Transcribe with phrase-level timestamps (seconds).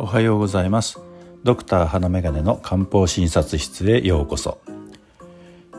[0.00, 1.00] おはようございます。
[1.42, 4.58] ドクター花眼鏡の漢方診察室へようこそ。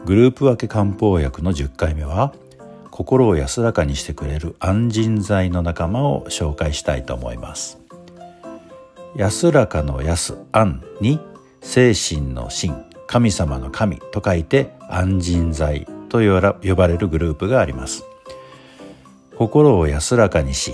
[0.06, 2.34] グループ分け漢方薬の10回目は
[2.92, 7.80] 心を安らかにしてくれる安心剤の仲間を紹介したいと思います。
[9.16, 11.22] 安らかの安安に
[11.62, 12.74] 精神の神
[13.08, 18.04] 神様の神と書いて安心剤と呼ばれるグループがあります。
[19.38, 20.74] 心を安らかにし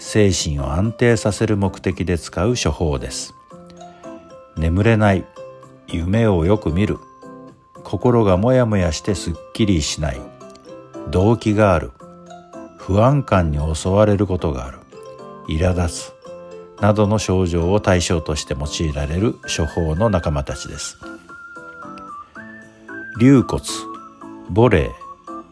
[0.00, 3.34] 精神を安定させる目的で使う処方です。
[4.56, 5.26] 眠れない
[5.86, 6.98] 夢をよく見る。
[7.84, 10.20] 心がもやもやしてすっきりしない。
[11.10, 11.92] 動機がある。
[12.78, 14.78] 不安感に襲われることがある。
[15.48, 16.12] 苛立つ。
[16.80, 20.96] などの症状を対象として用いられる処方の仲間たちです。
[23.20, 23.62] 龍骨
[24.54, 24.90] 母霊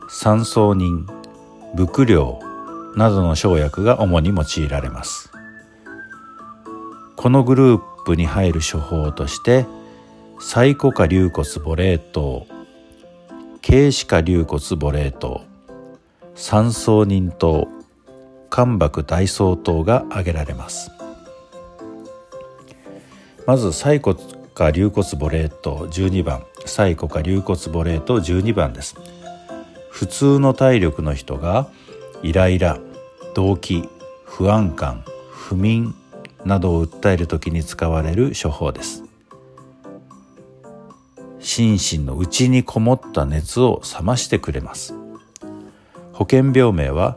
[0.09, 1.07] 三層人
[1.77, 2.48] 伏量
[2.99, 5.31] などの生薬が主に用いられます。
[7.17, 9.67] このグループに入る処方として
[10.41, 12.47] サイコカ龍骨母霊糖
[13.65, 15.43] 軽視下龍骨母霊糖
[16.35, 17.69] 三層人糖
[18.51, 20.91] 関白大層糖が挙げられます。
[23.47, 24.17] まずサイコ
[24.55, 28.97] カ龍骨母霊糖12番サイコカ龍骨母霊糖12番です。
[29.89, 31.69] 普通の体力の人が
[32.23, 32.81] イライラ
[33.39, 33.89] 動悸
[34.25, 35.95] 不安感不眠
[36.45, 39.05] などを訴える時に使われる処方です。
[41.39, 44.93] 心身の内にこもった熱を冷ましてくれます。
[46.13, 47.17] 保険病名は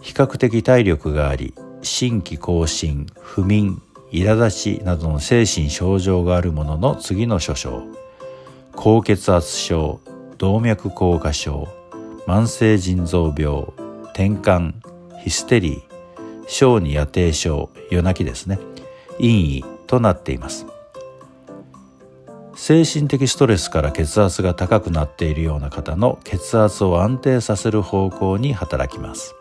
[0.00, 7.82] 比較的体力があり心気更新不眠苛立ちなどの精神症状があるものの次の諸症。
[8.74, 10.00] 高血圧症
[10.38, 11.68] 動脈硬化症
[12.26, 13.64] 慢性腎臓病
[14.14, 14.72] 転換
[15.28, 18.58] ヒステリー小児夜停症夜泣きですね。
[19.18, 20.64] 陰翳となっています。
[22.54, 29.34] 精神的ストレスから血圧が高くなっているような方の血圧を安定させる方向に働きます。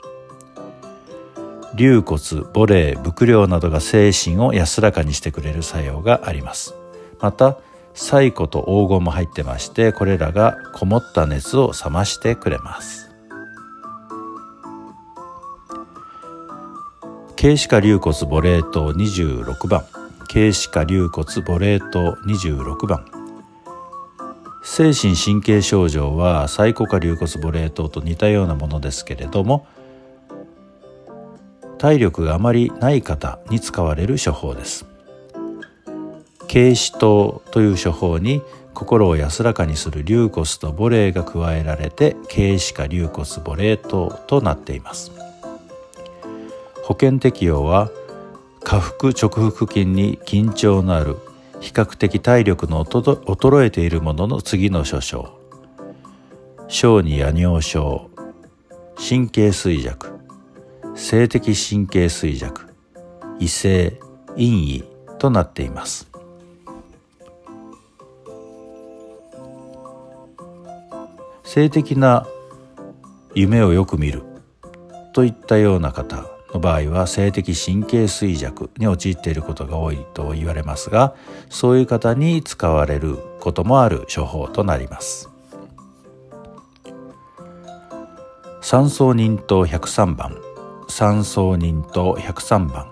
[1.73, 2.19] 龍骨
[2.53, 6.75] 母霊伏量などが精神を安らかにしてくれる作用があります。
[7.21, 7.59] また
[7.93, 13.06] 細古と黄金も入ってましてこれらがこもった熱を冷ましてくれます。
[17.39, 19.85] 軽視下流骨母霊糖26番。
[20.27, 23.05] 軽視下流骨母霊糖26番。
[24.63, 29.67] 精神神経症状はサイコ下流骨母霊糖と似たようなものですけれども
[31.77, 34.87] 体力があまりない方に使われる処方です。
[36.51, 38.41] 軽視糖という処方に
[38.73, 45.16] 心を安らかにする龍骨と母霊が加えられて軽視下龍骨母霊糖となっています。
[46.87, 47.91] 保険適用は
[48.63, 51.17] 下腹直腹筋に緊張のある
[51.59, 55.37] 比較的体力の衰えているものの次の諸症。
[56.69, 58.09] 小児や尿症。
[58.95, 60.17] 神経衰弱。
[60.95, 62.73] 性的神経衰弱。
[63.37, 63.99] 異性
[64.37, 64.83] 陰翳
[65.19, 66.07] となっています。
[71.43, 72.25] 性的な
[73.35, 74.23] 夢をよく見る
[75.11, 76.36] といったような方。
[76.53, 81.15] の場合は性的神経衰弱に陥っていることが多いと言われますが
[81.49, 85.29] そういう方に使われることもある処方となります。
[88.61, 90.37] 三層人と103番。
[90.89, 92.87] 三層人と103番。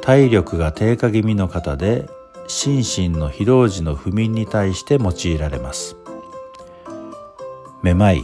[0.00, 2.08] 体力が低下気味の方で
[2.46, 5.96] 心身の疲労時の不眠に対して用いられます。
[7.82, 8.22] めまい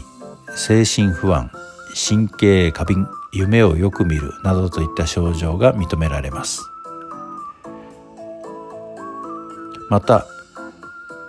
[0.56, 1.50] 精神不安。
[1.94, 6.62] 神経過敏夢をよく見るなどといった症状が認められます。
[9.88, 10.26] また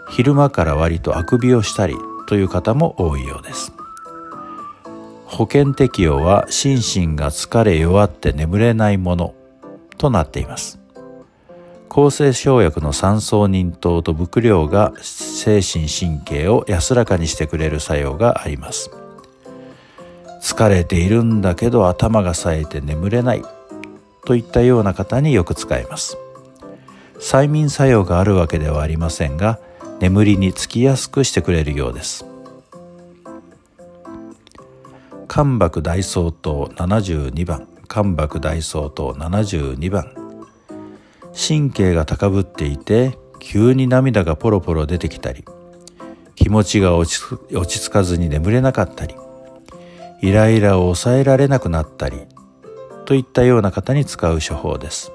[0.10, 1.96] 昼間から割とあくびをしたり
[2.28, 3.74] という方も多いようです。
[5.26, 9.36] 保険適用は心身が疲れ弱って眠れないもの
[9.98, 10.80] となっています。
[11.90, 18.92] 抗生生薬の三層忍糖と伏量が精神神経を安らかにしてくれる作用があります。
[20.46, 23.44] 疲れているんだけど頭が冴えて眠れない。
[24.26, 26.20] といったような方によく使えます。
[27.20, 29.60] 催眠作用があるわけではありませんが
[30.00, 32.28] 眠りにつきやすくしてくれるようです。
[35.28, 37.68] 関白大総統72番。
[37.88, 40.14] 関白大総統72番。
[41.34, 45.44] 神経が高ぶっていて急に涙がポロポロ出てきたり
[46.36, 49.16] 気持ちが落ち着かずに眠れなかったり
[50.22, 52.26] イライラを抑えられなくなったり
[53.06, 55.12] といったような方に使う処方です。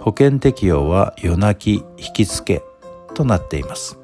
[0.00, 2.62] 保険適用は夜泣き引きつけ
[3.14, 3.98] となっています。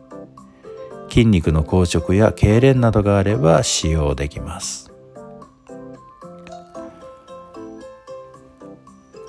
[1.08, 4.92] 筋肉の硬直や痙攣などがあれば使用できます。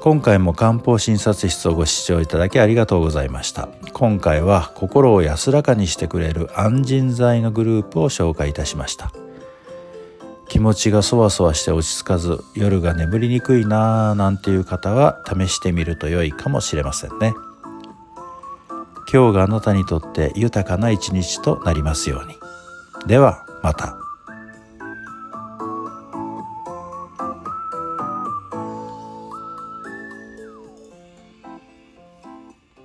[0.02, 3.68] 今回も漢方診察室をご視聴いただきありがとうございました。
[3.94, 9.12] 今回は心を安らかにしてくれる安心剤のグループを紹介いたしました。
[10.58, 17.36] 気持ちがそわそわして落ち着かず夜が眠りにくいなぁなんていう方は試してみると良いかもしれませんね
[19.14, 22.34] 今日があなたにとって豊かな一日となりますように
[23.06, 24.07] ではまた。